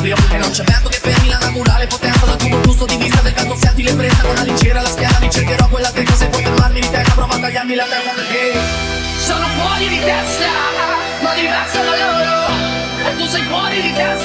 di 0.00 0.08
salire 0.08 0.14
ad 0.14 0.16
alto 0.16 0.16
brio 0.16 0.16
E 0.30 0.38
non 0.38 0.50
c'è 0.50 0.64
vento 0.64 0.88
che 0.88 0.98
fermi 0.98 1.28
la 1.28 1.38
naturale 1.38 1.86
potenza 1.86 2.26
Dal 2.26 2.36
tuo 2.36 2.60
gusto 2.62 2.84
di 2.86 2.96
vista 2.96 3.20
del 3.20 3.32
canto 3.32 3.56
senti 3.56 3.82
le 3.82 3.94
presa 3.94 4.22
Con 4.22 4.30
una 4.30 4.42
lincera 4.42 4.78
alla 4.80 4.88
schiena 4.88 5.18
mi 5.20 5.30
cercherò 5.30 5.68
quella 5.68 5.90
che 5.92 6.06
se 6.14 6.26
puoi 6.26 6.42
fermarmi 6.42 6.80
di 6.80 6.90
testa 6.90 7.12
Prova 7.14 7.34
a 7.34 7.38
tagliarmi 7.38 7.74
la 7.74 7.84
testa 7.84 8.10
perché 8.12 8.58
Sono 9.18 9.46
fuori 9.46 9.88
di 9.88 10.00
testa, 10.00 10.50
ma 11.22 11.34
diverso 11.34 11.78
da 11.78 11.96
loro 11.96 12.46
E 13.10 13.16
tu 13.16 13.26
sei 13.26 13.42
fuori 13.42 13.80
di 13.80 13.92
testa, 13.92 14.17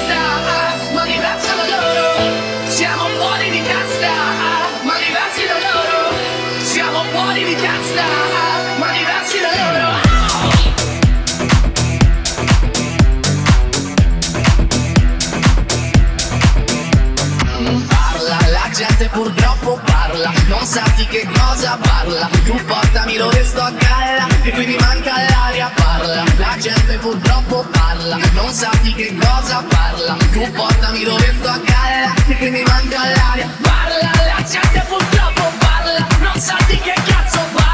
parla, 20.24 20.32
non 20.46 20.66
sa 20.66 20.82
di 20.96 21.06
che 21.06 21.26
cosa 21.26 21.76
parla. 21.80 22.28
Tu 22.44 22.64
portami 22.64 23.16
dove 23.16 23.44
sto 23.44 23.60
a 23.60 23.70
galla, 23.70 24.26
e 24.42 24.50
qui 24.50 24.66
mi 24.66 24.76
manca 24.76 25.12
l'aria. 25.28 25.70
Parla, 25.74 26.24
la 26.36 26.56
gente 26.58 26.96
purtroppo 26.98 27.66
parla, 27.70 28.16
non 28.32 28.50
sa 28.52 28.70
di 28.80 28.94
che 28.94 29.14
cosa 29.16 29.62
parla. 29.68 30.16
Tu 30.32 30.50
portami 30.52 31.04
dove 31.04 31.34
sto 31.38 31.48
a 31.48 31.58
galla, 31.58 32.14
e 32.26 32.36
qui 32.36 32.50
mi 32.50 32.62
manca 32.62 32.98
l'aria. 32.98 33.48
Parla, 33.60 34.10
la 34.36 34.44
gente 34.44 34.84
purtroppo 34.88 35.52
parla, 35.58 36.06
non 36.20 36.40
sa 36.40 36.56
di 36.66 36.78
che 36.78 36.94
cazzo 37.04 37.40
parla. 37.52 37.73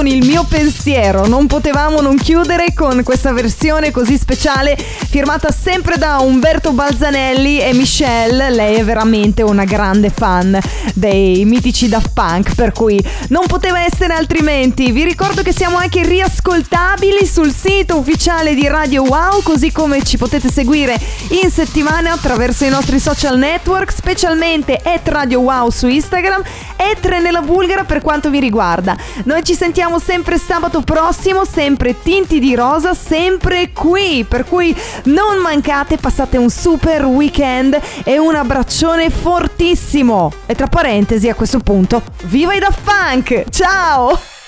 Con 0.00 0.08
il 0.08 0.24
mio 0.24 0.44
pensiero. 0.80 1.26
Non 1.26 1.46
potevamo 1.46 2.00
non 2.00 2.16
chiudere 2.16 2.72
con 2.72 3.02
questa 3.02 3.34
versione 3.34 3.90
così 3.90 4.16
speciale 4.16 4.74
firmata 4.78 5.50
sempre 5.50 5.98
da 5.98 6.20
Umberto 6.20 6.72
Balzanelli 6.72 7.60
e 7.60 7.74
Michelle. 7.74 8.48
Lei 8.48 8.76
è 8.76 8.84
veramente 8.84 9.42
una 9.42 9.64
grande 9.64 10.08
fan 10.08 10.58
dei 10.94 11.44
mitici 11.44 11.86
Daft 11.86 12.12
Punk 12.14 12.54
per 12.54 12.72
cui 12.72 12.98
non 13.28 13.44
poteva 13.46 13.84
essere 13.84 14.14
altrimenti. 14.14 14.90
Vi 14.90 15.04
ricordo 15.04 15.42
che 15.42 15.52
siamo 15.52 15.76
anche 15.76 16.02
riascoltabili 16.02 17.26
sul 17.26 17.52
sito 17.52 17.98
ufficiale 17.98 18.54
di 18.54 18.66
Radio 18.66 19.02
Wow 19.02 19.42
così 19.42 19.70
come 19.72 20.02
ci 20.02 20.16
potete 20.16 20.50
seguire 20.50 20.98
in 21.42 21.50
settimana 21.50 22.12
attraverso 22.12 22.64
i 22.64 22.70
nostri 22.70 22.98
social 22.98 23.36
network 23.36 23.92
specialmente 23.92 24.80
at 24.82 25.06
Radio 25.08 25.40
Wow 25.40 25.68
su 25.68 25.88
Instagram 25.88 26.42
e 26.76 26.96
nella 27.20 27.42
Bulgara 27.42 27.84
per 27.84 28.00
quanto 28.00 28.30
vi 28.30 28.40
riguarda. 28.40 28.96
Noi 29.24 29.44
ci 29.44 29.54
sentiamo 29.54 29.98
sempre 29.98 30.38
sabato 30.38 30.69
prossimo, 30.78 31.44
sempre 31.44 32.00
tinti 32.00 32.38
di 32.38 32.54
rosa, 32.54 32.94
sempre 32.94 33.72
qui. 33.72 34.24
Per 34.28 34.44
cui 34.44 34.74
non 35.04 35.38
mancate, 35.38 35.96
passate 35.96 36.36
un 36.36 36.48
super 36.48 37.04
weekend 37.04 37.78
e 38.04 38.18
un 38.18 38.36
abbraccione 38.36 39.10
fortissimo. 39.10 40.32
E 40.46 40.54
tra 40.54 40.68
parentesi 40.68 41.28
a 41.28 41.34
questo 41.34 41.58
punto, 41.58 42.02
viva 42.26 42.54
i 42.54 42.60
Daft 42.60 42.80
Punk! 42.84 43.44
Ciao! 43.50 44.39